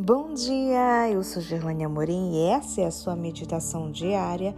[0.00, 4.54] Bom dia, eu sou Gerlane Amorim e essa é a sua meditação diária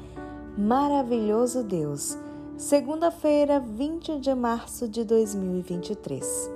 [0.54, 2.14] Maravilhoso Deus,
[2.58, 6.50] segunda-feira, 20 de março de 2023.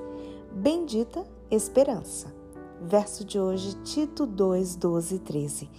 [0.52, 2.30] Bendita Esperança.
[2.78, 5.70] Verso de hoje, Tito 2, 12 e 13.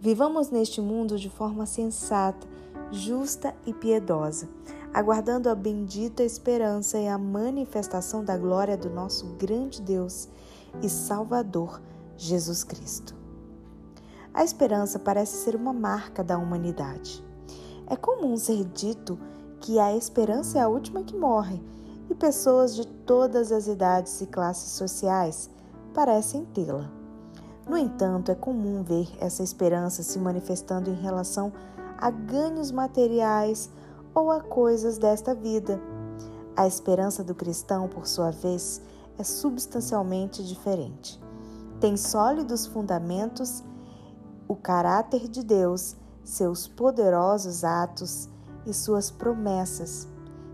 [0.00, 2.48] Vivamos neste mundo de forma sensata,
[2.90, 4.48] justa e piedosa,
[4.92, 10.28] aguardando a bendita esperança e a manifestação da glória do nosso grande Deus
[10.82, 11.80] e Salvador
[12.22, 13.14] Jesus Cristo.
[14.34, 17.24] A esperança parece ser uma marca da humanidade.
[17.86, 19.18] É comum ser dito
[19.58, 21.58] que a esperança é a última que morre
[22.10, 25.48] e pessoas de todas as idades e classes sociais
[25.94, 26.92] parecem tê-la.
[27.66, 31.50] No entanto, é comum ver essa esperança se manifestando em relação
[31.96, 33.70] a ganhos materiais
[34.14, 35.80] ou a coisas desta vida.
[36.54, 38.82] A esperança do cristão, por sua vez,
[39.16, 41.18] é substancialmente diferente
[41.80, 43.64] tem sólidos fundamentos
[44.46, 48.28] o caráter de Deus, seus poderosos atos
[48.66, 50.06] e suas promessas.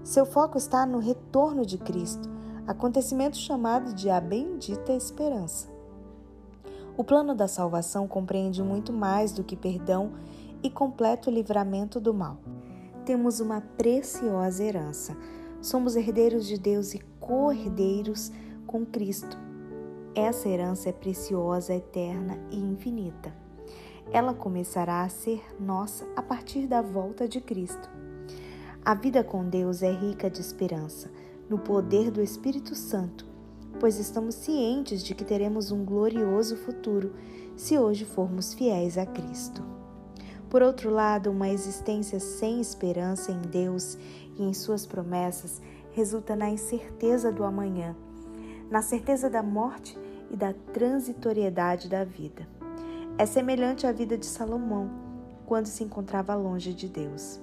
[0.04, 2.28] Seu foco está no retorno de Cristo,
[2.66, 5.66] acontecimento chamado de a bendita esperança.
[6.96, 10.12] O plano da salvação compreende muito mais do que perdão
[10.62, 12.36] e completo livramento do mal.
[13.04, 15.16] Temos uma preciosa herança.
[15.60, 18.30] Somos herdeiros de Deus e co-herdeiros
[18.66, 19.36] com Cristo.
[20.16, 23.30] Essa herança é preciosa, eterna e infinita.
[24.10, 27.86] Ela começará a ser nossa a partir da volta de Cristo.
[28.82, 31.10] A vida com Deus é rica de esperança,
[31.50, 33.26] no poder do Espírito Santo,
[33.78, 37.12] pois estamos cientes de que teremos um glorioso futuro
[37.54, 39.62] se hoje formos fiéis a Cristo.
[40.48, 43.98] Por outro lado, uma existência sem esperança em Deus
[44.34, 45.60] e em Suas promessas
[45.92, 47.94] resulta na incerteza do amanhã,
[48.70, 49.98] na certeza da morte
[50.30, 52.46] e da transitoriedade da vida.
[53.18, 54.90] É semelhante à vida de Salomão,
[55.46, 57.40] quando se encontrava longe de Deus.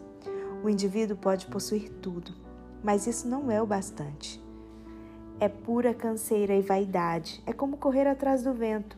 [0.63, 2.33] O indivíduo pode possuir tudo,
[2.83, 4.43] mas isso não é o bastante.
[5.39, 8.97] É pura canseira e vaidade, é como correr atrás do vento.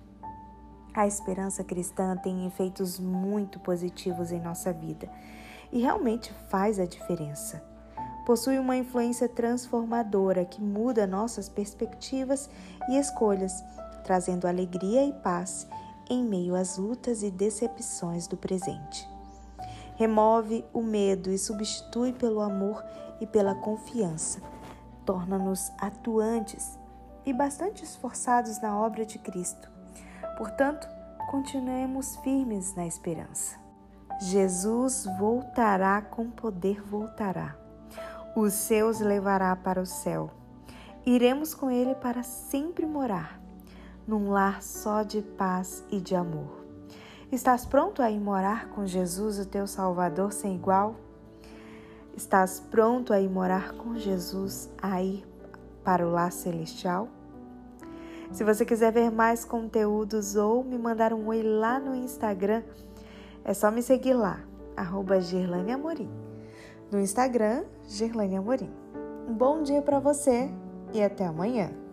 [0.94, 5.10] A esperança cristã tem efeitos muito positivos em nossa vida
[5.72, 7.75] e realmente faz a diferença
[8.26, 12.50] possui uma influência transformadora que muda nossas perspectivas
[12.90, 13.64] e escolhas,
[14.04, 15.68] trazendo alegria e paz
[16.10, 19.08] em meio às lutas e decepções do presente.
[19.96, 22.84] Remove o medo e substitui pelo amor
[23.22, 24.42] e pela confiança.
[25.06, 26.78] Torna-nos atuantes
[27.26, 29.70] e bastante esforçados na obra de Cristo.
[30.38, 30.88] Portanto,
[31.30, 33.58] continuemos firmes na esperança.
[34.20, 37.65] Jesus voltará com poder, voltará
[38.36, 40.30] os seus levará para o céu.
[41.06, 43.40] Iremos com ele para sempre morar,
[44.06, 46.66] num lar só de paz e de amor.
[47.32, 50.96] Estás pronto a ir morar com Jesus, o teu Salvador sem igual?
[52.16, 55.26] Estás pronto a ir morar com Jesus, a ir
[55.84, 57.08] para o lar celestial?
[58.32, 62.64] Se você quiser ver mais conteúdos ou me mandar um oi lá no Instagram,
[63.46, 64.40] é só me seguir lá,
[64.76, 65.16] arroba
[65.74, 66.35] Amorim
[66.96, 68.70] no Instagram, Gerlane Amorim.
[69.28, 70.50] Um bom dia para você
[70.94, 71.85] e até amanhã!